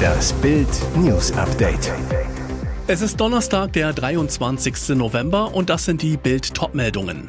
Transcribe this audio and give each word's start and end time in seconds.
Das 0.00 0.32
Bild 0.34 0.68
News 0.96 1.32
Update. 1.32 1.92
Es 2.86 3.02
ist 3.02 3.20
Donnerstag, 3.20 3.72
der 3.72 3.92
23. 3.92 4.96
November 4.96 5.54
und 5.54 5.70
das 5.70 5.84
sind 5.84 6.02
die 6.02 6.16
Bild 6.16 6.54
Topmeldungen. 6.54 7.28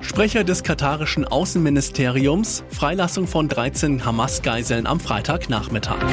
Sprecher 0.00 0.44
des 0.44 0.62
katarischen 0.62 1.24
Außenministeriums, 1.24 2.64
Freilassung 2.70 3.26
von 3.26 3.48
13 3.48 4.04
Hamas-Geiseln 4.04 4.86
am 4.86 5.00
Freitagnachmittag. 5.00 6.04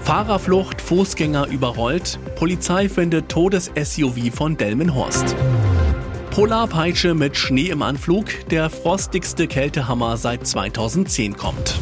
Fahrerflucht, 0.00 0.82
Fußgänger 0.82 1.48
überrollt, 1.48 2.18
Polizei 2.36 2.88
findet 2.88 3.30
Todes-SUV 3.30 4.34
von 4.34 4.56
Delmenhorst. 4.56 5.34
Polarpeitsche 6.30 7.14
mit 7.14 7.36
Schnee 7.36 7.68
im 7.70 7.80
Anflug, 7.80 8.26
der 8.50 8.68
frostigste 8.68 9.46
Kältehammer 9.46 10.16
seit 10.16 10.46
2010 10.46 11.36
kommt. 11.36 11.78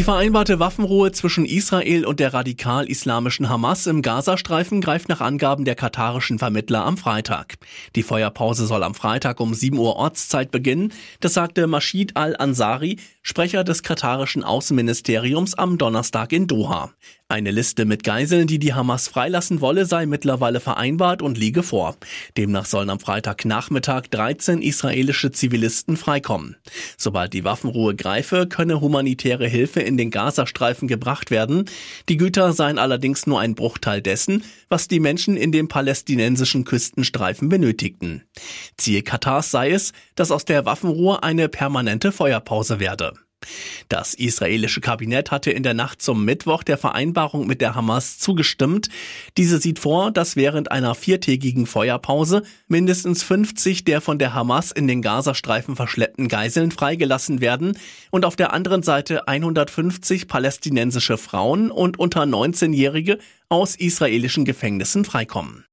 Die 0.00 0.04
vereinbarte 0.04 0.58
Waffenruhe 0.58 1.12
zwischen 1.12 1.44
Israel 1.44 2.06
und 2.06 2.20
der 2.20 2.32
radikal-islamischen 2.32 3.50
Hamas 3.50 3.86
im 3.86 4.00
Gazastreifen 4.00 4.80
greift 4.80 5.10
nach 5.10 5.20
Angaben 5.20 5.66
der 5.66 5.74
katarischen 5.74 6.38
Vermittler 6.38 6.86
am 6.86 6.96
Freitag. 6.96 7.56
Die 7.96 8.02
Feuerpause 8.02 8.64
soll 8.64 8.82
am 8.82 8.94
Freitag 8.94 9.40
um 9.40 9.52
7 9.52 9.76
Uhr 9.76 9.96
Ortszeit 9.96 10.50
beginnen. 10.50 10.94
Das 11.20 11.34
sagte 11.34 11.66
Mashid 11.66 12.16
al-Ansari, 12.16 12.96
Sprecher 13.20 13.62
des 13.62 13.82
katarischen 13.82 14.42
Außenministeriums 14.42 15.52
am 15.52 15.76
Donnerstag 15.76 16.32
in 16.32 16.46
Doha. 16.46 16.94
Eine 17.30 17.52
Liste 17.52 17.84
mit 17.84 18.02
Geiseln, 18.02 18.48
die 18.48 18.58
die 18.58 18.74
Hamas 18.74 19.06
freilassen 19.06 19.60
wolle, 19.60 19.86
sei 19.86 20.04
mittlerweile 20.04 20.58
vereinbart 20.58 21.22
und 21.22 21.38
liege 21.38 21.62
vor. 21.62 21.96
Demnach 22.36 22.66
sollen 22.66 22.90
am 22.90 22.98
Freitagnachmittag 22.98 24.08
13 24.10 24.60
israelische 24.60 25.30
Zivilisten 25.30 25.96
freikommen. 25.96 26.56
Sobald 26.98 27.32
die 27.32 27.44
Waffenruhe 27.44 27.94
greife, 27.94 28.48
könne 28.48 28.80
humanitäre 28.80 29.46
Hilfe 29.46 29.78
in 29.78 29.96
den 29.96 30.10
Gazastreifen 30.10 30.88
gebracht 30.88 31.30
werden. 31.30 31.66
Die 32.08 32.16
Güter 32.16 32.52
seien 32.52 32.80
allerdings 32.80 33.28
nur 33.28 33.38
ein 33.38 33.54
Bruchteil 33.54 34.02
dessen, 34.02 34.42
was 34.68 34.88
die 34.88 34.98
Menschen 34.98 35.36
in 35.36 35.52
dem 35.52 35.68
palästinensischen 35.68 36.64
Küstenstreifen 36.64 37.48
benötigten. 37.48 38.24
Ziel 38.76 39.02
Katars 39.02 39.52
sei 39.52 39.70
es, 39.70 39.92
dass 40.16 40.32
aus 40.32 40.46
der 40.46 40.64
Waffenruhe 40.64 41.22
eine 41.22 41.48
permanente 41.48 42.10
Feuerpause 42.10 42.80
werde. 42.80 43.12
Das 43.88 44.14
israelische 44.14 44.80
Kabinett 44.80 45.30
hatte 45.30 45.50
in 45.50 45.62
der 45.62 45.74
Nacht 45.74 46.02
zum 46.02 46.24
Mittwoch 46.24 46.62
der 46.62 46.78
Vereinbarung 46.78 47.46
mit 47.46 47.60
der 47.60 47.74
Hamas 47.74 48.18
zugestimmt. 48.18 48.88
Diese 49.36 49.58
sieht 49.58 49.78
vor, 49.78 50.10
dass 50.10 50.36
während 50.36 50.70
einer 50.70 50.94
viertägigen 50.94 51.66
Feuerpause 51.66 52.42
mindestens 52.68 53.22
50 53.22 53.84
der 53.84 54.00
von 54.00 54.18
der 54.18 54.34
Hamas 54.34 54.72
in 54.72 54.86
den 54.86 55.02
Gazastreifen 55.02 55.76
verschleppten 55.76 56.28
Geiseln 56.28 56.70
freigelassen 56.70 57.40
werden 57.40 57.78
und 58.10 58.24
auf 58.24 58.36
der 58.36 58.52
anderen 58.52 58.82
Seite 58.82 59.26
150 59.26 60.28
palästinensische 60.28 61.16
Frauen 61.16 61.70
und 61.70 61.98
unter 61.98 62.22
19-Jährige 62.22 63.18
aus 63.48 63.74
israelischen 63.74 64.44
Gefängnissen 64.44 65.04
freikommen. 65.04 65.64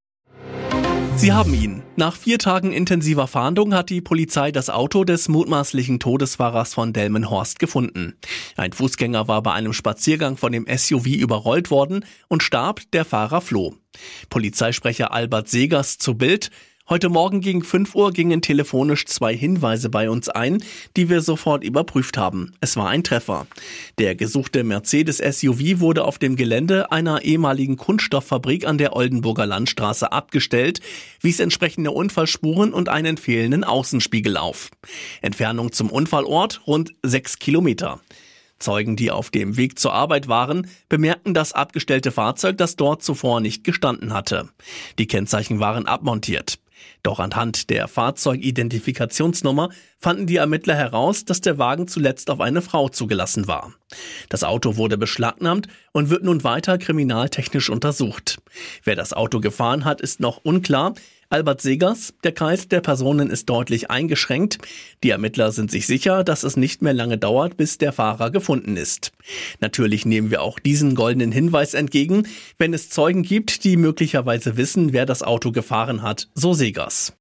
Sie 1.18 1.34
haben 1.34 1.56
ihn. 1.56 1.82
Nach 1.96 2.16
vier 2.16 2.38
Tagen 2.38 2.72
intensiver 2.72 3.26
Fahndung 3.26 3.74
hat 3.74 3.90
die 3.90 4.02
Polizei 4.02 4.52
das 4.52 4.70
Auto 4.70 5.04
des 5.04 5.30
mutmaßlichen 5.30 6.00
Todesfahrers 6.00 6.76
von 6.76 6.94
Delmenhorst 6.94 7.58
gefunden. 7.58 8.16
Ein 8.56 8.72
Fußgänger 8.72 9.28
war 9.28 9.42
bei 9.42 9.52
einem 9.52 9.74
Spaziergang 9.74 10.38
von 10.38 10.52
dem 10.52 10.68
SUV 10.68 11.08
überrollt 11.08 11.72
worden 11.72 12.06
und 12.28 12.44
starb, 12.44 12.82
der 12.94 13.04
Fahrer 13.04 13.42
floh. 13.42 13.74
Polizeisprecher 14.30 15.12
Albert 15.12 15.50
Segers 15.50 15.98
zu 15.98 16.14
Bild. 16.14 16.52
Heute 16.90 17.10
Morgen 17.10 17.42
gegen 17.42 17.64
5 17.64 17.96
Uhr 17.96 18.14
gingen 18.14 18.42
telefonisch 18.42 19.06
zwei 19.08 19.36
Hinweise 19.36 19.90
bei 19.90 20.10
uns 20.10 20.30
ein, 20.30 20.64
die 20.96 21.10
wir 21.10 21.20
sofort 21.20 21.66
überprüft 21.66 22.18
haben. 22.18 22.54
Es 22.62 22.78
war 22.78 22.88
ein 22.88 23.04
Treffer. 23.04 23.46
Der 23.98 24.16
gesuchte 24.16 24.64
Mercedes 24.64 25.18
SUV 25.18 25.82
wurde 25.82 26.06
auf 26.06 26.18
dem 26.18 26.38
Gelände 26.38 26.90
einer 26.90 27.24
ehemaligen 27.24 27.76
Kunststofffabrik 27.76 28.66
an 28.66 28.78
der 28.78 28.96
Oldenburger 28.96 29.46
Landstraße 29.46 30.14
abgestellt, 30.14 30.80
wies 31.20 31.42
entsprechende 31.42 31.92
Unfallspuren 31.92 32.72
und 32.72 32.88
einen 32.88 33.18
fehlenden 33.18 33.66
Außenspiegel 33.66 34.38
auf. 34.38 34.72
Entfernung 35.22 35.74
zum 35.74 35.90
Unfallort 35.90 36.62
rund 36.68 36.94
sechs 37.04 37.38
Kilometer. 37.38 38.00
Zeugen, 38.60 38.96
die 38.96 39.12
auf 39.12 39.30
dem 39.30 39.58
Weg 39.58 39.78
zur 39.78 39.92
Arbeit 39.92 40.30
waren, 40.30 40.70
bemerkten 40.88 41.34
das 41.34 41.52
abgestellte 41.52 42.12
Fahrzeug, 42.14 42.58
das 42.58 42.78
dort 42.78 43.04
zuvor 43.04 43.42
nicht 43.42 43.66
gestanden 43.66 44.14
hatte. 44.14 44.48
Die 44.98 45.06
Kennzeichen 45.06 45.60
waren 45.60 45.86
abmontiert. 45.86 46.60
Doch 47.04 47.20
anhand 47.20 47.70
der 47.70 47.88
Fahrzeugidentifikationsnummer 47.88 49.70
fanden 50.00 50.28
die 50.28 50.38
Ermittler 50.38 50.76
heraus, 50.76 51.26
dass 51.26 51.42
der 51.42 51.58
Wagen 51.58 51.88
zuletzt 51.88 52.30
auf 52.30 52.40
eine 52.40 52.62
Frau 52.62 52.90
zugelassen 52.90 53.48
war. 53.48 53.74
Das 54.30 54.44
Auto 54.44 54.78
wurde 54.78 54.98
beschlagnahmt 54.98 55.68
und 55.92 56.10
wird 56.10 56.24
nun 56.24 56.44
weiter 56.44 56.78
kriminaltechnisch 56.78 57.70
untersucht. 57.70 58.38
Wer 58.84 58.96
das 58.96 59.14
Auto 59.14 59.40
gefahren 59.40 59.86
hat, 59.86 60.02
ist 60.02 60.20
noch 60.20 60.44
unklar. 60.44 60.94
Albert 61.30 61.60
Segers, 61.60 62.14
der 62.24 62.32
Kreis 62.32 62.70
der 62.70 62.80
Personen 62.80 63.30
ist 63.30 63.50
deutlich 63.50 63.92
eingeschränkt. 63.92 64.60
Die 65.04 65.10
Ermittler 65.10 65.52
sind 65.52 65.70
sich 65.70 65.86
sicher, 65.86 66.24
dass 66.24 66.44
es 66.44 66.56
nicht 66.56 66.82
mehr 66.82 66.94
lange 66.94 67.18
dauert, 67.18 67.58
bis 67.58 67.78
der 67.78 67.92
Fahrer 67.92 68.32
gefunden 68.32 68.78
ist. 68.78 69.12
Natürlich 69.60 70.06
nehmen 70.06 70.32
wir 70.32 70.42
auch 70.42 70.58
diesen 70.58 70.96
goldenen 70.96 71.34
Hinweis 71.34 71.74
entgegen, 71.74 72.28
wenn 72.58 72.74
es 72.74 72.90
Zeugen 72.90 73.24
gibt, 73.24 73.66
die 73.66 73.76
möglicherweise 73.76 74.56
wissen, 74.56 74.94
wer 74.94 75.06
das 75.06 75.22
Auto 75.22 75.52
gefahren 75.52 76.02
hat, 76.02 76.30
so 76.34 76.54
Segers. 76.54 77.14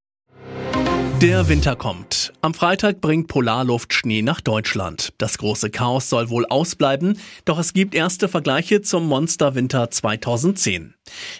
Der 1.22 1.48
Winter 1.48 1.76
kommt. 1.76 2.34
Am 2.42 2.52
Freitag 2.52 3.00
bringt 3.00 3.28
Polarluft 3.28 3.94
Schnee 3.94 4.20
nach 4.20 4.42
Deutschland. 4.42 5.14
Das 5.16 5.38
große 5.38 5.70
Chaos 5.70 6.10
soll 6.10 6.28
wohl 6.28 6.44
ausbleiben, 6.44 7.18
doch 7.46 7.58
es 7.58 7.72
gibt 7.72 7.94
erste 7.94 8.28
Vergleiche 8.28 8.82
zum 8.82 9.06
Monsterwinter 9.06 9.90
2010. 9.90 10.92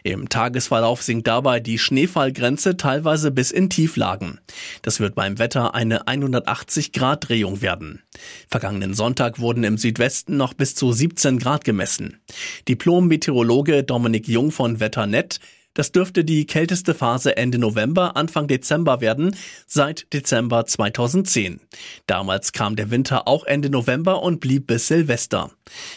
Im 0.02 0.30
Tagesverlauf 0.30 1.02
sinkt 1.02 1.26
dabei 1.26 1.60
die 1.60 1.78
Schneefallgrenze 1.78 2.78
teilweise 2.78 3.30
bis 3.30 3.50
in 3.50 3.68
Tieflagen. 3.68 4.40
Das 4.80 4.98
wird 4.98 5.14
beim 5.14 5.38
Wetter 5.38 5.74
eine 5.74 6.08
180 6.08 6.92
Grad 6.92 7.28
Drehung 7.28 7.60
werden. 7.60 8.02
Vergangenen 8.48 8.94
Sonntag 8.94 9.40
wurden 9.40 9.62
im 9.62 9.76
Südwesten 9.76 10.38
noch 10.38 10.54
bis 10.54 10.74
zu 10.74 10.90
17 10.90 11.38
Grad 11.38 11.64
gemessen. 11.64 12.22
Diplom-Meteorologe 12.66 13.84
Dominik 13.84 14.26
Jung 14.26 14.52
von 14.52 14.80
Wetternet 14.80 15.38
das 15.76 15.92
dürfte 15.92 16.24
die 16.24 16.46
kälteste 16.46 16.94
Phase 16.94 17.36
Ende 17.36 17.58
November, 17.58 18.16
Anfang 18.16 18.48
Dezember 18.48 19.00
werden, 19.00 19.36
seit 19.66 20.12
Dezember 20.12 20.66
2010. 20.66 21.60
Damals 22.06 22.52
kam 22.52 22.76
der 22.76 22.90
Winter 22.90 23.28
auch 23.28 23.44
Ende 23.44 23.70
November 23.70 24.22
und 24.22 24.40
blieb 24.40 24.66
bis 24.66 24.88
Silvester. 24.88 25.50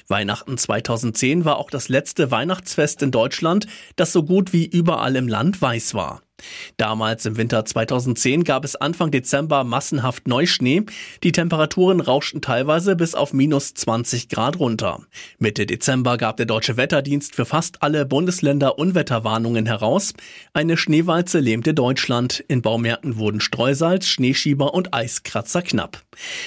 Weihnachten 0.07 0.57
2010 0.57 1.45
war 1.45 1.57
auch 1.57 1.69
das 1.69 1.89
letzte 1.89 2.29
Weihnachtsfest 2.29 3.01
in 3.01 3.12
Deutschland, 3.12 3.68
das 3.95 4.12
so 4.12 4.23
gut 4.23 4.53
wie 4.53 4.66
überall 4.66 5.16
im 5.16 5.28
Land 5.28 5.62
weiß 5.62 5.94
war. 5.94 6.22
Damals 6.77 7.25
im 7.25 7.38
Winter 7.38 7.66
2010 7.66 8.44
gab 8.44 8.66
es 8.66 8.75
Anfang 8.75 9.11
Dezember 9.11 9.63
massenhaft 9.63 10.27
Neuschnee. 10.27 10.83
Die 11.23 11.31
Temperaturen 11.31 12.00
rauschten 12.00 12.41
teilweise 12.41 12.95
bis 12.95 13.16
auf 13.16 13.33
minus 13.33 13.73
20 13.73 14.29
Grad 14.29 14.59
runter. 14.59 15.01
Mitte 15.38 15.66
Dezember 15.66 16.17
gab 16.17 16.38
der 16.38 16.45
Deutsche 16.45 16.77
Wetterdienst 16.77 17.35
für 17.35 17.45
fast 17.45 17.83
alle 17.83 18.05
Bundesländer 18.05 18.77
Unwetterwarnungen 18.77 19.66
heraus. 19.66 20.13
Eine 20.53 20.77
Schneewalze 20.77 21.39
lähmte 21.39 21.73
Deutschland. 21.73 22.44
In 22.47 22.61
Baumärkten 22.61 23.17
wurden 23.17 23.41
Streusalz, 23.41 24.07
Schneeschieber 24.07 24.73
und 24.73 24.94
Eiskratzer 24.94 25.61
knapp. 25.61 26.03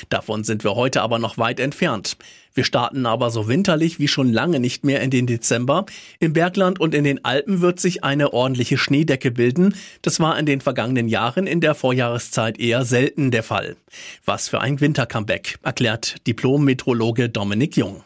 Davon 0.09 0.45
sind 0.45 0.65
wir 0.65 0.75
heute 0.75 1.03
aber 1.03 1.19
noch 1.19 1.39
weit 1.39 1.61
entfernt. 1.61 2.17
Wir 2.55 2.65
starten 2.65 3.07
aber 3.07 3.31
so 3.31 3.49
winterlich 3.49 3.99
wie 3.99 4.09
schon 4.09 4.33
lange 4.33 4.61
nicht 4.61 4.85
mehr 4.85 5.01
in 5.01 5.11
den 5.11 5.27
Dezember. 5.27 5.87
Im 6.21 6.33
Bergland 6.33 6.81
und 6.81 6.95
in 6.95 7.05
den 7.05 7.25
Alpen 7.25 7.61
wird 7.61 7.81
sich 7.81 8.05
eine 8.05 8.33
ordentliche 8.33 8.79
Schneedecke 8.79 9.31
bilden. 9.31 9.75
Das 10.03 10.21
war 10.21 10.39
in 10.39 10.47
den 10.47 10.61
vergangenen 10.61 11.09
Jahren 11.09 11.47
in 11.47 11.61
der 11.61 11.75
Vorjahreszeit 11.75 12.61
eher 12.61 12.85
selten 12.85 13.31
der 13.31 13.43
Fall. 13.43 13.77
Was 14.25 14.49
für 14.49 14.61
ein 14.61 14.81
Wintercomeback, 14.81 15.59
erklärt 15.63 16.27
Diplom-Metrologe 16.27 17.29
Dominik 17.29 17.77
Jung. 17.77 18.05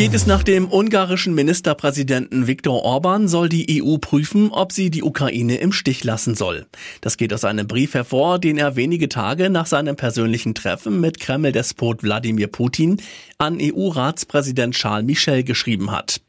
Geht 0.00 0.14
es 0.14 0.24
nach 0.24 0.42
dem 0.42 0.66
ungarischen 0.72 1.34
Ministerpräsidenten 1.34 2.46
Viktor 2.46 2.84
Orban, 2.84 3.28
soll 3.28 3.50
die 3.50 3.82
EU 3.82 3.98
prüfen, 3.98 4.50
ob 4.50 4.72
sie 4.72 4.88
die 4.88 5.02
Ukraine 5.02 5.56
im 5.56 5.72
Stich 5.72 6.04
lassen 6.04 6.34
soll. 6.34 6.64
Das 7.02 7.18
geht 7.18 7.34
aus 7.34 7.44
einem 7.44 7.66
Brief 7.66 7.92
hervor, 7.92 8.38
den 8.38 8.56
er 8.56 8.76
wenige 8.76 9.10
Tage 9.10 9.50
nach 9.50 9.66
seinem 9.66 9.96
persönlichen 9.96 10.54
Treffen 10.54 11.02
mit 11.02 11.20
Kreml-Despot 11.20 12.02
Wladimir 12.02 12.46
Putin 12.46 12.96
an 13.36 13.58
EU-Ratspräsident 13.60 14.74
Charles 14.74 15.04
Michel 15.04 15.44
geschrieben 15.44 15.90
hat. 15.90 16.22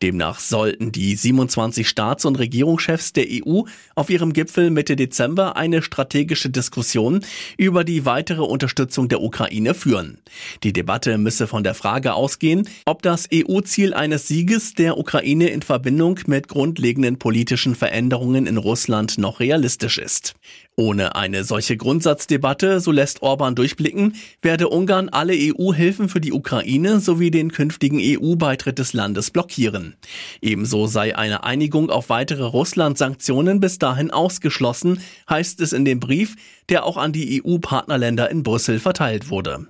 Demnach 0.00 0.38
sollten 0.38 0.90
die 0.90 1.14
27 1.14 1.86
Staats- 1.86 2.24
und 2.24 2.38
Regierungschefs 2.38 3.12
der 3.12 3.26
EU 3.28 3.62
auf 3.94 4.08
ihrem 4.08 4.32
Gipfel 4.32 4.70
Mitte 4.70 4.96
Dezember 4.96 5.56
eine 5.56 5.82
strategische 5.82 6.48
Diskussion 6.48 7.20
über 7.58 7.84
die 7.84 8.06
weitere 8.06 8.42
Unterstützung 8.42 9.08
der 9.08 9.20
Ukraine 9.20 9.74
führen. 9.74 10.18
Die 10.62 10.72
Debatte 10.72 11.18
müsse 11.18 11.46
von 11.46 11.62
der 11.62 11.74
Frage 11.74 12.14
ausgehen, 12.14 12.66
ob 12.86 13.02
das 13.02 13.17
das 13.18 13.28
EU-Ziel 13.34 13.94
eines 13.94 14.28
Sieges 14.28 14.74
der 14.74 14.96
Ukraine 14.96 15.48
in 15.48 15.62
Verbindung 15.62 16.20
mit 16.26 16.46
grundlegenden 16.46 17.18
politischen 17.18 17.74
Veränderungen 17.74 18.46
in 18.46 18.58
Russland 18.58 19.18
noch 19.18 19.40
realistisch 19.40 19.98
ist. 19.98 20.34
Ohne 20.76 21.16
eine 21.16 21.42
solche 21.42 21.76
Grundsatzdebatte, 21.76 22.78
so 22.78 22.92
lässt 22.92 23.22
Orban 23.22 23.56
durchblicken, 23.56 24.14
werde 24.40 24.68
Ungarn 24.68 25.08
alle 25.08 25.32
EU-Hilfen 25.36 26.08
für 26.08 26.20
die 26.20 26.32
Ukraine 26.32 27.00
sowie 27.00 27.32
den 27.32 27.50
künftigen 27.50 27.98
EU-Beitritt 28.00 28.78
des 28.78 28.92
Landes 28.92 29.32
blockieren. 29.32 29.96
Ebenso 30.40 30.86
sei 30.86 31.16
eine 31.16 31.42
Einigung 31.42 31.90
auf 31.90 32.10
weitere 32.10 32.44
Russland-Sanktionen 32.44 33.58
bis 33.58 33.80
dahin 33.80 34.12
ausgeschlossen, 34.12 35.00
heißt 35.28 35.60
es 35.60 35.72
in 35.72 35.84
dem 35.84 35.98
Brief, 35.98 36.36
der 36.68 36.84
auch 36.84 36.96
an 36.96 37.12
die 37.12 37.42
EU-Partnerländer 37.42 38.30
in 38.30 38.44
Brüssel 38.44 38.78
verteilt 38.78 39.28
wurde. 39.28 39.66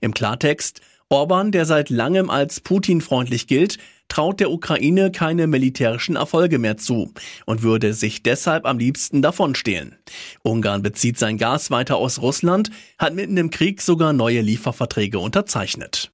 Im 0.00 0.14
Klartext, 0.14 0.80
Orban, 1.12 1.52
der 1.52 1.66
seit 1.66 1.90
langem 1.90 2.30
als 2.30 2.60
Putin-freundlich 2.60 3.46
gilt, 3.46 3.76
traut 4.08 4.40
der 4.40 4.50
Ukraine 4.50 5.12
keine 5.12 5.46
militärischen 5.46 6.16
Erfolge 6.16 6.58
mehr 6.58 6.76
zu 6.76 7.12
und 7.46 7.62
würde 7.62 7.92
sich 7.94 8.22
deshalb 8.22 8.66
am 8.66 8.78
liebsten 8.78 9.22
davonstehlen. 9.22 9.96
Ungarn 10.42 10.82
bezieht 10.82 11.18
sein 11.18 11.38
Gas 11.38 11.70
weiter 11.70 11.96
aus 11.96 12.20
Russland, 12.20 12.70
hat 12.98 13.14
mitten 13.14 13.36
im 13.36 13.50
Krieg 13.50 13.82
sogar 13.82 14.12
neue 14.12 14.40
Lieferverträge 14.40 15.18
unterzeichnet. 15.18 16.11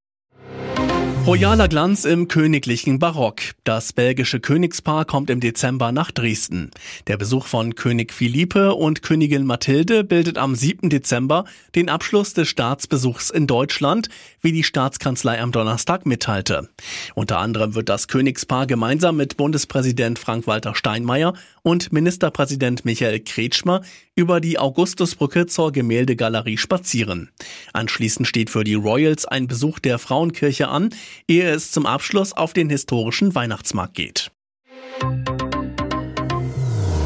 Royaler 1.28 1.68
Glanz 1.68 2.06
im 2.06 2.26
königlichen 2.26 2.98
Barock. 2.98 3.42
Das 3.62 3.92
belgische 3.92 4.40
Königspaar 4.40 5.04
kommt 5.04 5.28
im 5.28 5.40
Dezember 5.40 5.92
nach 5.92 6.10
Dresden. 6.10 6.70
Der 7.06 7.18
Besuch 7.18 7.44
von 7.44 7.74
König 7.74 8.14
Philippe 8.14 8.72
und 8.72 9.02
Königin 9.02 9.44
Mathilde 9.44 10.04
bildet 10.04 10.38
am 10.38 10.54
7. 10.54 10.88
Dezember 10.88 11.44
den 11.74 11.90
Abschluss 11.90 12.32
des 12.32 12.48
Staatsbesuchs 12.48 13.28
in 13.28 13.46
Deutschland, 13.46 14.08
wie 14.40 14.52
die 14.52 14.64
Staatskanzlei 14.64 15.38
am 15.38 15.52
Donnerstag 15.52 16.06
mitteilte. 16.06 16.70
Unter 17.14 17.40
anderem 17.40 17.74
wird 17.74 17.90
das 17.90 18.08
Königspaar 18.08 18.66
gemeinsam 18.66 19.18
mit 19.18 19.36
Bundespräsident 19.36 20.18
Frank-Walter 20.18 20.74
Steinmeier 20.74 21.34
und 21.62 21.92
Ministerpräsident 21.92 22.84
Michael 22.84 23.20
Kretschmer 23.20 23.82
über 24.14 24.40
die 24.40 24.58
Augustusbrücke 24.58 25.46
zur 25.46 25.72
Gemäldegalerie 25.72 26.58
spazieren. 26.58 27.30
Anschließend 27.72 28.26
steht 28.26 28.50
für 28.50 28.64
die 28.64 28.74
Royals 28.74 29.24
ein 29.26 29.46
Besuch 29.46 29.78
der 29.78 29.98
Frauenkirche 29.98 30.68
an, 30.68 30.90
ehe 31.26 31.50
es 31.50 31.70
zum 31.70 31.86
Abschluss 31.86 32.32
auf 32.32 32.52
den 32.52 32.70
historischen 32.70 33.34
Weihnachtsmarkt 33.34 33.94
geht. 33.94 34.30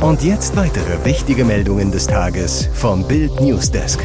Und 0.00 0.22
jetzt 0.25 0.56
weitere 0.56 1.05
wichtige 1.05 1.44
Meldungen 1.44 1.93
des 1.93 2.06
Tages 2.06 2.69
vom 2.75 3.06
Bild 3.06 3.40
Newsdesk. 3.40 4.05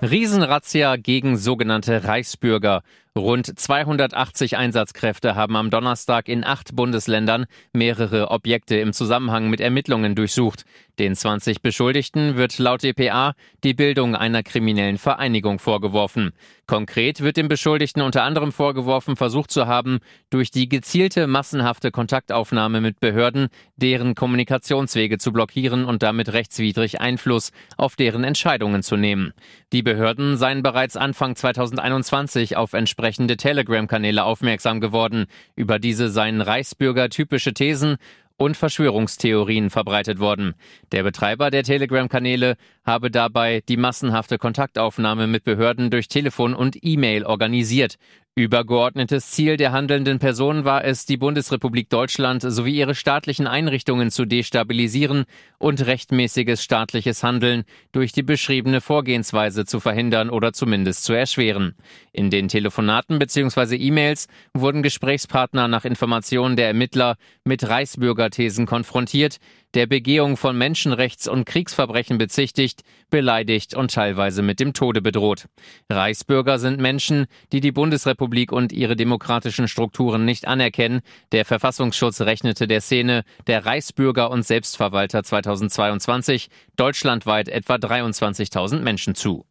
Riesenrazzia 0.00 0.96
gegen 0.96 1.36
sogenannte 1.36 2.04
Reichsbürger. 2.04 2.82
Rund 3.16 3.58
280 3.58 4.58
Einsatzkräfte 4.58 5.34
haben 5.34 5.56
am 5.56 5.70
Donnerstag 5.70 6.28
in 6.28 6.44
acht 6.44 6.76
Bundesländern 6.76 7.46
mehrere 7.72 8.30
Objekte 8.30 8.76
im 8.76 8.92
Zusammenhang 8.92 9.48
mit 9.48 9.60
Ermittlungen 9.60 10.14
durchsucht. 10.14 10.64
Den 10.98 11.14
20 11.14 11.62
Beschuldigten 11.62 12.36
wird 12.36 12.58
laut 12.58 12.82
DPA 12.82 13.32
die 13.64 13.74
Bildung 13.74 14.14
einer 14.16 14.42
kriminellen 14.42 14.98
Vereinigung 14.98 15.58
vorgeworfen. 15.58 16.32
Konkret 16.66 17.20
wird 17.20 17.36
dem 17.36 17.48
Beschuldigten 17.48 18.02
unter 18.02 18.22
anderem 18.22 18.52
vorgeworfen, 18.52 19.16
versucht 19.16 19.50
zu 19.50 19.66
haben, 19.66 20.00
durch 20.30 20.50
die 20.50 20.68
gezielte 20.68 21.26
massenhafte 21.26 21.90
Kontaktaufnahme 21.90 22.80
mit 22.80 23.00
Behörden 23.00 23.48
deren 23.76 24.14
Kommunikationswege 24.14 25.18
zu 25.18 25.32
blockieren 25.32 25.84
und 25.84 26.02
damit 26.02 26.32
rechtswidrig 26.32 27.00
Einfluss 27.00 27.52
auf 27.76 27.96
deren 27.96 28.24
Entscheidungen 28.24 28.82
zu 28.82 28.96
nehmen. 28.96 29.32
Die 29.72 29.82
Behörden 29.82 30.36
seien 30.36 30.62
bereits 30.62 30.96
Anfang 30.96 31.36
2021 31.36 32.56
auf 32.56 32.72
entsprechende 32.72 33.05
Telegram-Kanäle 33.36 34.24
aufmerksam 34.24 34.80
geworden. 34.80 35.26
Über 35.54 35.78
diese 35.78 36.10
seien 36.10 36.40
Reichsbürger 36.40 37.08
typische 37.08 37.54
Thesen 37.54 37.96
und 38.36 38.56
Verschwörungstheorien 38.56 39.70
verbreitet 39.70 40.18
worden. 40.18 40.54
Der 40.92 41.02
Betreiber 41.02 41.50
der 41.50 41.62
Telegram-Kanäle 41.62 42.56
habe 42.84 43.10
dabei 43.10 43.62
die 43.68 43.76
massenhafte 43.76 44.38
Kontaktaufnahme 44.38 45.26
mit 45.26 45.44
Behörden 45.44 45.90
durch 45.90 46.08
Telefon 46.08 46.54
und 46.54 46.76
E-Mail 46.82 47.24
organisiert. 47.24 47.96
Übergeordnetes 48.38 49.30
Ziel 49.30 49.56
der 49.56 49.72
handelnden 49.72 50.18
Personen 50.18 50.66
war 50.66 50.84
es, 50.84 51.06
die 51.06 51.16
Bundesrepublik 51.16 51.88
Deutschland 51.88 52.42
sowie 52.42 52.76
ihre 52.76 52.94
staatlichen 52.94 53.46
Einrichtungen 53.46 54.10
zu 54.10 54.26
destabilisieren 54.26 55.24
und 55.56 55.86
rechtmäßiges 55.86 56.62
staatliches 56.62 57.22
Handeln 57.22 57.64
durch 57.92 58.12
die 58.12 58.22
beschriebene 58.22 58.82
Vorgehensweise 58.82 59.64
zu 59.64 59.80
verhindern 59.80 60.28
oder 60.28 60.52
zumindest 60.52 61.04
zu 61.04 61.14
erschweren. 61.14 61.76
In 62.12 62.28
den 62.28 62.48
Telefonaten 62.48 63.18
bzw. 63.18 63.74
E-Mails 63.76 64.28
wurden 64.52 64.82
Gesprächspartner 64.82 65.66
nach 65.66 65.86
Informationen 65.86 66.56
der 66.56 66.66
Ermittler 66.66 67.16
mit 67.44 67.66
Reichsbürgerthesen 67.66 68.66
konfrontiert, 68.66 69.38
der 69.76 69.86
Begehung 69.86 70.38
von 70.38 70.56
Menschenrechts- 70.56 71.28
und 71.28 71.44
Kriegsverbrechen 71.44 72.16
bezichtigt, 72.16 72.82
beleidigt 73.10 73.74
und 73.74 73.92
teilweise 73.92 74.40
mit 74.40 74.58
dem 74.58 74.72
Tode 74.72 75.02
bedroht. 75.02 75.48
Reichsbürger 75.90 76.58
sind 76.58 76.80
Menschen, 76.80 77.26
die 77.52 77.60
die 77.60 77.72
Bundesrepublik 77.72 78.52
und 78.52 78.72
ihre 78.72 78.96
demokratischen 78.96 79.68
Strukturen 79.68 80.24
nicht 80.24 80.48
anerkennen. 80.48 81.02
Der 81.30 81.44
Verfassungsschutz 81.44 82.22
rechnete 82.22 82.66
der 82.66 82.80
Szene 82.80 83.22
der 83.46 83.66
Reichsbürger 83.66 84.30
und 84.30 84.44
Selbstverwalter 84.46 85.22
2022 85.22 86.48
deutschlandweit 86.76 87.48
etwa 87.48 87.74
23.000 87.74 88.80
Menschen 88.80 89.14
zu. 89.14 89.44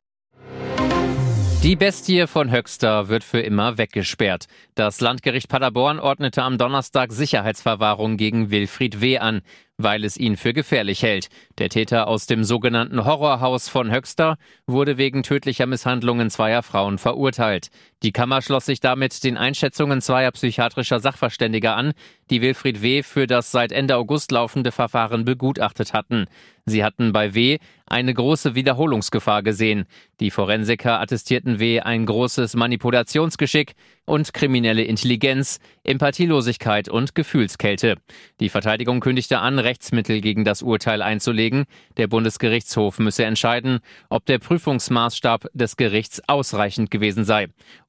Die 1.65 1.75
Bestie 1.75 2.27
von 2.27 2.51
Höxter 2.51 3.09
wird 3.09 3.23
für 3.23 3.39
immer 3.39 3.79
weggesperrt. 3.79 4.45
Das 4.75 5.01
Landgericht 5.01 5.49
Paderborn 5.49 5.97
ordnete 5.97 6.43
am 6.43 6.59
Donnerstag 6.59 7.11
Sicherheitsverwahrung 7.11 8.17
gegen 8.17 8.51
Wilfried 8.51 9.01
W. 9.01 9.17
an 9.17 9.41
weil 9.77 10.03
es 10.03 10.17
ihn 10.17 10.37
für 10.37 10.53
gefährlich 10.53 11.03
hält. 11.03 11.29
Der 11.57 11.69
Täter 11.69 12.07
aus 12.07 12.27
dem 12.27 12.43
sogenannten 12.43 13.05
Horrorhaus 13.05 13.69
von 13.69 13.91
Höxter 13.91 14.37
wurde 14.67 14.97
wegen 14.97 15.23
tödlicher 15.23 15.65
Misshandlungen 15.65 16.29
zweier 16.29 16.63
Frauen 16.63 16.97
verurteilt. 16.97 17.69
Die 18.03 18.11
Kammer 18.11 18.41
schloss 18.41 18.65
sich 18.65 18.79
damit 18.79 19.23
den 19.23 19.37
Einschätzungen 19.37 20.01
zweier 20.01 20.31
psychiatrischer 20.31 20.99
Sachverständiger 20.99 21.75
an, 21.75 21.93
die 22.29 22.41
Wilfried 22.41 22.81
W. 22.81 23.03
für 23.03 23.27
das 23.27 23.51
seit 23.51 23.71
Ende 23.71 23.97
August 23.97 24.31
laufende 24.31 24.71
Verfahren 24.71 25.25
begutachtet 25.25 25.93
hatten. 25.93 26.25
Sie 26.65 26.83
hatten 26.83 27.11
bei 27.13 27.35
W. 27.35 27.59
eine 27.85 28.13
große 28.13 28.55
Wiederholungsgefahr 28.55 29.43
gesehen. 29.43 29.85
Die 30.19 30.31
Forensiker 30.31 30.99
attestierten 30.99 31.59
W. 31.59 31.81
ein 31.81 32.05
großes 32.05 32.55
Manipulationsgeschick 32.55 33.75
und 34.05 34.33
kriminelle 34.33 34.83
Intelligenz, 34.83 35.59
Empathielosigkeit 35.83 36.89
und 36.89 37.15
Gefühlskälte. 37.15 37.95
Die 38.39 38.49
Verteidigung 38.49 38.99
kündigte 38.99 39.39
an, 39.39 39.59
Rechtsmittel 39.59 40.21
gegen 40.21 40.45
das 40.45 40.61
Urteil 40.61 41.01
einzulegen. 41.01 41.65
Der 41.97 42.07
Bundesgerichtshof 42.07 42.99
müsse 42.99 43.25
entscheiden, 43.25 43.79
ob 44.09 44.25
der 44.25 44.39
Prüfungsmaßstab 44.39 45.47
des 45.53 45.77
Gerichts 45.77 46.21
ausreichend 46.27 46.91
gewesen 46.91 47.25
sei 47.25 47.47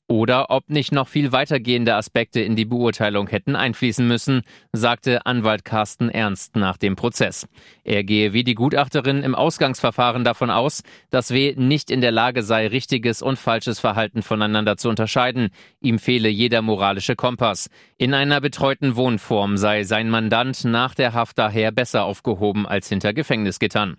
oder 0.09 0.51
ob 0.51 0.69
nicht 0.69 0.93
noch 0.93 1.09
viel 1.09 1.33
weitergehende 1.33 1.95
Aspekte 1.95 2.41
in 2.41 2.55
die 2.55 2.65
Beurteilung 2.65 3.29
hätten 3.29 3.57
einfließen 3.57 4.07
müssen, 4.07 4.43
sagte 4.73 5.27
Anwalt 5.27 5.65
Carsten 5.65 6.09
Ernst 6.09 6.57
nach 6.57 6.77
dem 6.77 6.95
Prozess. 6.97 7.49
Er 7.83 8.05
gehe 8.05 8.33
wie 8.33 8.45
die 8.45 8.55
Gutachterin 8.55 9.23
im 9.23 9.35
Ausgangsverfahren 9.35 10.23
davon 10.23 10.51
aus, 10.51 10.83
dass 11.11 11.33
W. 11.33 11.55
nicht 11.57 11.91
in 11.91 12.01
der 12.01 12.13
Lage 12.13 12.43
sei, 12.43 12.69
richtiges 12.69 13.21
und 13.21 13.39
falsches 13.39 13.81
Verhalten 13.81 14.23
voneinander 14.23 14.77
zu 14.77 14.89
unterscheiden. 14.89 15.51
Ihm 15.81 15.99
fehle 15.99 16.29
jeder 16.29 16.63
moralische 16.63 17.17
Kompass. 17.17 17.69
In 17.99 18.15
einer 18.15 18.41
betreuten 18.41 18.97
Wohnform 18.97 19.57
sei 19.57 19.83
sein 19.83 20.09
Mandant 20.09 20.65
nach 20.65 20.95
der 20.95 21.15
Haft 21.15 21.39
daher 21.39 21.73
besser 21.73 22.05
aufgehoben 22.05 22.67
als 22.67 22.89
hinter 22.89 23.13
Gefängnisgittern. 23.13 23.97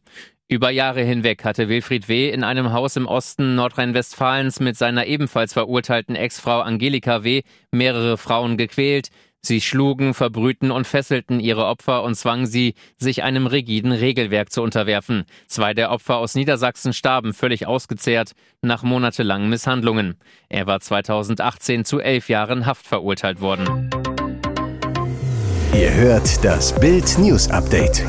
Über 0.50 0.70
Jahre 0.70 1.02
hinweg 1.02 1.44
hatte 1.44 1.68
Wilfried 1.68 2.08
W. 2.08 2.30
in 2.30 2.46
einem 2.46 2.72
Haus 2.72 2.96
im 2.96 3.06
Osten 3.06 3.56
Nordrhein-Westfalens 3.56 4.62
mit 4.62 4.78
seiner 4.78 5.06
ebenfalls 5.06 5.52
verurteilten 5.52 6.16
Ex-Frau 6.16 6.62
Angelika 6.62 7.26
W. 7.26 7.42
mehrere 7.72 8.18
Frauen 8.18 8.56
gequält. 8.56 9.10
Sie 9.42 9.60
schlugen, 9.60 10.14
verbrühten 10.14 10.72
und 10.72 10.88
fesselten 10.88 11.42
ihre 11.42 11.66
Opfer 11.66 12.02
und 12.04 12.16
zwangen 12.16 12.46
sie, 12.46 12.76
sich 12.96 13.24
einem 13.24 13.46
rigiden 13.46 13.92
Regelwerk 13.92 14.50
zu 14.50 14.62
unterwerfen. 14.62 15.26
Zwei 15.48 15.74
der 15.74 15.92
Opfer 15.92 16.16
aus 16.16 16.34
Niedersachsen 16.34 16.94
starben 16.94 17.34
völlig 17.34 17.68
ausgezehrt 17.68 18.32
nach 18.62 18.84
monatelangen 18.84 19.50
Misshandlungen. 19.50 20.16
Er 20.48 20.66
war 20.66 20.80
2018 20.80 21.84
zu 21.84 22.00
elf 22.00 22.30
Jahren 22.30 22.66
Haft 22.66 22.88
verurteilt 22.88 23.42
worden. 23.42 23.90
Ihr 25.74 25.94
hört 25.94 26.44
das 26.46 26.74
Bild 26.80 27.20
News 27.20 27.50
Update 27.50 28.06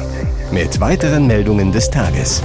mit 0.52 0.80
weiteren 0.80 1.26
Meldungen 1.26 1.72
des 1.72 1.90
Tages. 1.90 2.42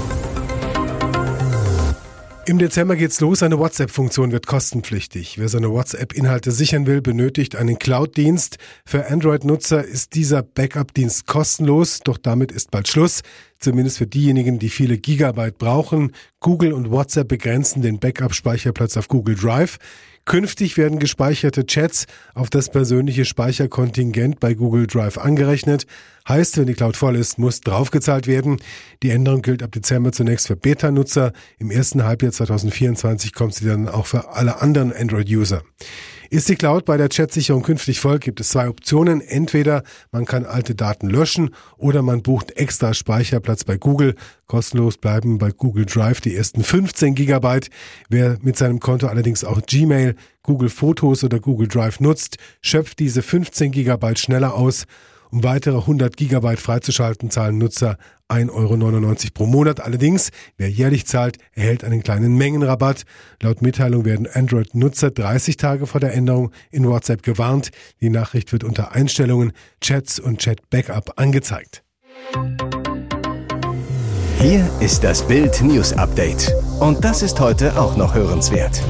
Im 2.46 2.60
Dezember 2.60 2.98
geht's 2.98 3.22
los. 3.22 3.42
Eine 3.42 3.58
WhatsApp-Funktion 3.58 4.34
wird 4.34 4.48
kostenpflichtig. 4.48 5.40
Wer 5.40 5.48
seine 5.48 5.72
WhatsApp-Inhalte 5.72 6.52
sichern 6.52 6.86
will, 6.86 7.02
benötigt 7.02 7.56
einen 7.56 7.80
Cloud-Dienst. 7.80 8.58
Für 8.86 9.10
Android-Nutzer 9.10 9.86
ist 9.86 10.14
dieser 10.14 10.44
Backup-Dienst 10.44 11.26
kostenlos, 11.26 12.02
doch 12.02 12.18
damit 12.18 12.52
ist 12.52 12.70
bald 12.70 12.90
Schluss. 12.90 13.22
Zumindest 13.60 13.98
für 13.98 14.08
diejenigen, 14.08 14.60
die 14.60 14.68
viele 14.68 14.98
Gigabyte 14.98 15.58
brauchen. 15.58 16.12
Google 16.42 16.74
und 16.74 16.92
WhatsApp 16.92 17.30
begrenzen 17.30 17.82
den 17.82 18.00
Backup-Speicherplatz 18.00 18.98
auf 18.98 19.08
Google 19.08 19.36
Drive. 19.36 19.78
Künftig 20.26 20.78
werden 20.78 21.00
gespeicherte 21.00 21.66
Chats 21.66 22.06
auf 22.34 22.50
das 22.50 22.70
persönliche 22.70 23.26
Speicherkontingent 23.26 24.40
bei 24.40 24.54
Google 24.54 24.88
Drive 24.88 25.18
angerechnet. 25.18 25.86
Heißt, 26.28 26.58
wenn 26.58 26.68
die 26.68 26.76
Cloud 26.76 26.96
voll 26.96 27.18
ist, 27.18 27.38
muss 27.38 27.60
draufgezahlt 27.60 28.26
werden. 28.26 28.58
Die 29.04 29.10
Änderung 29.10 29.42
gilt 29.42 29.62
ab 29.62 29.74
Dezember 29.74 30.14
zunächst 30.14 30.48
für 30.48 30.56
Beta-Nutzer. 30.56 31.34
Im 31.60 31.72
ersten 31.72 32.06
Halbjahr 32.06 32.32
2024 32.32 33.34
kommt 33.34 33.56
sie 33.56 33.66
dann 33.66 33.90
auch 33.90 34.06
für 34.06 34.30
alle 34.30 34.62
anderen 34.62 34.94
Android-User. 34.94 35.62
Ist 36.30 36.50
die 36.50 36.56
Cloud 36.56 36.86
bei 36.86 36.98
der 36.98 37.10
Chatsicherung 37.10 37.64
künftig 37.64 38.00
voll, 38.00 38.20
gibt 38.20 38.40
es 38.40 38.50
zwei 38.50 38.70
Optionen. 38.70 39.22
Entweder 39.22 39.84
man 40.12 40.26
kann 40.26 40.46
alte 40.46 40.76
Daten 40.76 41.10
löschen 41.10 41.52
oder 41.78 42.02
man 42.02 42.22
bucht 42.22 42.52
extra 42.58 42.94
Speicherplatz 42.94 43.64
bei 43.64 43.78
Google. 43.78 44.16
Kostenlos 44.48 44.98
bleiben 44.98 45.38
bei 45.38 45.52
Google 45.52 45.86
Drive 45.86 46.22
die 46.22 46.36
ersten 46.36 46.64
15 46.64 47.16
Gigabyte. 47.16 47.70
Wer 48.10 48.38
mit 48.42 48.58
seinem 48.58 48.80
Konto 48.80 49.08
allerdings 49.08 49.44
auch 49.44 49.62
Gmail, 49.62 50.16
Google 50.42 50.70
Fotos 50.70 51.24
oder 51.24 51.40
Google 51.40 51.68
Drive 51.68 52.00
nutzt, 52.00 52.38
schöpft 52.62 53.00
diese 53.00 53.22
15 53.22 53.72
Gigabyte 53.72 54.20
schneller 54.20 54.54
aus. 54.54 54.86
Um 55.34 55.44
weitere 55.44 55.78
100 55.78 56.16
Gigabyte 56.16 56.60
freizuschalten, 56.60 57.32
zahlen 57.32 57.58
Nutzer 57.58 57.98
1,99 58.30 58.52
Euro 58.52 59.16
pro 59.34 59.46
Monat. 59.48 59.82
Allerdings, 59.82 60.30
wer 60.58 60.70
jährlich 60.70 61.08
zahlt, 61.08 61.40
erhält 61.54 61.84
einen 61.84 62.04
kleinen 62.04 62.38
Mengenrabatt. 62.38 63.02
Laut 63.42 63.64
Mitteilung 63.64 64.06
werden 64.06 64.28
Android-Nutzer 64.32 65.10
30 65.10 65.58
Tage 65.58 65.88
vor 65.88 66.00
der 66.00 66.14
Änderung 66.14 66.52
in 66.70 66.88
WhatsApp 66.88 67.24
gewarnt. 67.24 67.72
Die 68.00 68.12
Nachricht 68.12 68.52
wird 68.52 68.64
unter 68.64 68.92
Einstellungen, 68.92 69.54
Chats 69.82 70.20
und 70.20 70.38
Chat-Backup 70.38 71.14
angezeigt. 71.16 71.84
Hier 74.40 74.70
ist 74.82 75.04
das 75.04 75.28
Bild 75.28 75.64
News 75.64 75.94
Update. 75.94 76.54
Und 76.80 77.04
das 77.04 77.24
ist 77.24 77.40
heute 77.40 77.76
auch 77.80 77.98
noch 77.98 78.14
hörenswert. 78.14 78.84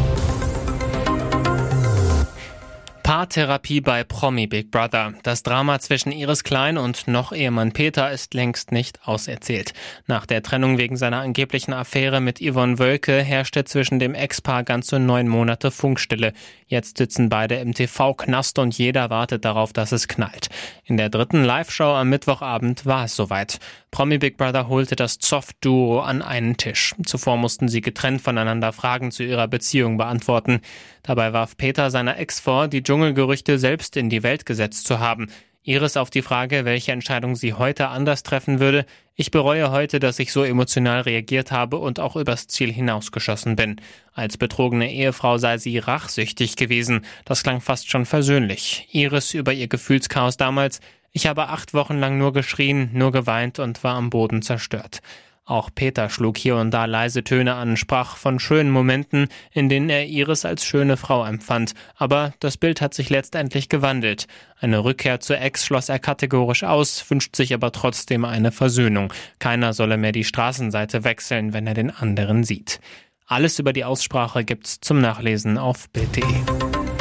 Paartherapie 3.23 3.79
bei 3.79 4.03
Promi 4.03 4.47
Big 4.47 4.69
Brother. 4.69 5.13
Das 5.23 5.43
Drama 5.43 5.79
zwischen 5.79 6.11
Iris 6.11 6.43
Klein 6.43 6.77
und 6.77 7.07
noch 7.07 7.31
Ehemann 7.31 7.71
Peter 7.71 8.11
ist 8.11 8.33
längst 8.33 8.73
nicht 8.73 8.99
auserzählt. 9.07 9.71
Nach 10.07 10.25
der 10.25 10.43
Trennung 10.43 10.77
wegen 10.77 10.97
seiner 10.97 11.21
angeblichen 11.21 11.71
Affäre 11.71 12.19
mit 12.19 12.41
Yvonne 12.41 12.79
Wölke 12.79 13.21
herrschte 13.21 13.63
zwischen 13.63 13.99
dem 13.99 14.13
Ex-Paar 14.13 14.63
ganze 14.63 14.99
neun 14.99 15.29
Monate 15.29 15.71
Funkstille. 15.71 16.33
Jetzt 16.67 16.97
sitzen 16.97 17.29
beide 17.29 17.55
im 17.55 17.73
TV-Knast 17.73 18.59
und 18.59 18.77
jeder 18.77 19.09
wartet 19.09 19.45
darauf, 19.45 19.71
dass 19.71 19.93
es 19.93 20.09
knallt. 20.09 20.49
In 20.83 20.97
der 20.97 21.09
dritten 21.09 21.45
Live-Show 21.45 21.93
am 21.93 22.09
Mittwochabend 22.09 22.85
war 22.85 23.05
es 23.05 23.15
soweit. 23.15 23.59
Promi 23.91 24.17
Big 24.17 24.37
Brother 24.37 24.67
holte 24.67 24.95
das 24.95 25.19
Zoff-Duo 25.19 25.99
an 26.01 26.23
einen 26.23 26.57
Tisch. 26.57 26.95
Zuvor 27.05 27.37
mussten 27.37 27.67
sie 27.67 27.79
getrennt 27.79 28.21
voneinander 28.21 28.73
Fragen 28.73 29.11
zu 29.11 29.23
ihrer 29.23 29.47
Beziehung 29.47 29.97
beantworten. 29.97 30.61
Dabei 31.03 31.31
warf 31.31 31.57
Peter 31.57 31.91
seiner 31.91 32.17
Ex 32.17 32.39
vor, 32.39 32.67
die 32.67 32.81
Dschungelgerüchte 33.13 33.59
selbst 33.59 33.95
in 33.95 34.09
die 34.09 34.23
Welt 34.23 34.45
gesetzt 34.45 34.87
zu 34.87 34.99
haben. 34.99 35.27
Iris 35.61 35.97
auf 35.97 36.09
die 36.09 36.23
Frage, 36.23 36.65
welche 36.65 36.91
Entscheidung 36.91 37.35
sie 37.35 37.53
heute 37.53 37.89
anders 37.89 38.23
treffen 38.23 38.59
würde. 38.59 38.85
Ich 39.15 39.29
bereue 39.29 39.69
heute, 39.71 39.99
dass 39.99 40.17
ich 40.17 40.33
so 40.33 40.43
emotional 40.43 41.01
reagiert 41.01 41.51
habe 41.51 41.77
und 41.77 41.99
auch 41.99 42.15
übers 42.15 42.47
Ziel 42.47 42.73
hinausgeschossen 42.73 43.55
bin. 43.55 43.75
Als 44.13 44.37
betrogene 44.37 44.91
Ehefrau 44.91 45.37
sei 45.37 45.59
sie 45.59 45.77
rachsüchtig 45.77 46.55
gewesen. 46.55 47.05
Das 47.23 47.43
klang 47.43 47.61
fast 47.61 47.89
schon 47.89 48.05
versöhnlich. 48.05 48.87
Iris 48.91 49.35
über 49.35 49.53
ihr 49.53 49.67
Gefühlschaos 49.67 50.35
damals. 50.35 50.81
Ich 51.11 51.27
habe 51.27 51.49
acht 51.49 51.75
Wochen 51.75 51.99
lang 51.99 52.17
nur 52.17 52.33
geschrien, 52.33 52.89
nur 52.93 53.11
geweint 53.11 53.59
und 53.59 53.83
war 53.83 53.95
am 53.95 54.09
Boden 54.09 54.41
zerstört. 54.41 55.01
Auch 55.45 55.69
Peter 55.75 56.09
schlug 56.09 56.37
hier 56.37 56.55
und 56.55 56.71
da 56.71 56.85
leise 56.85 57.23
Töne 57.23 57.55
an, 57.55 57.75
sprach 57.75 58.15
von 58.15 58.39
schönen 58.39 58.71
Momenten, 58.71 59.27
in 59.51 59.67
denen 59.67 59.89
er 59.89 60.05
Iris 60.05 60.45
als 60.45 60.63
schöne 60.63 60.95
Frau 60.95 61.25
empfand. 61.25 61.73
Aber 61.95 62.33
das 62.39 62.55
Bild 62.55 62.79
hat 62.79 62.93
sich 62.93 63.09
letztendlich 63.09 63.67
gewandelt. 63.67 64.27
Eine 64.61 64.85
Rückkehr 64.85 65.19
zur 65.19 65.39
Ex 65.39 65.65
schloss 65.65 65.89
er 65.89 65.99
kategorisch 65.99 66.63
aus, 66.63 67.09
wünscht 67.09 67.35
sich 67.35 67.53
aber 67.53 67.73
trotzdem 67.73 68.23
eine 68.23 68.53
Versöhnung. 68.53 69.11
Keiner 69.39 69.73
solle 69.73 69.97
mehr 69.97 70.13
die 70.13 70.23
Straßenseite 70.23 71.03
wechseln, 71.03 71.51
wenn 71.51 71.67
er 71.67 71.73
den 71.73 71.91
anderen 71.91 72.45
sieht. 72.45 72.79
Alles 73.25 73.59
über 73.59 73.73
die 73.73 73.83
Aussprache 73.83 74.45
gibt's 74.45 74.79
zum 74.79 75.01
Nachlesen 75.01 75.57
auf 75.57 75.89
Bild.de. 75.89 76.92